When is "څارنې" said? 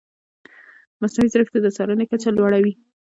1.75-2.05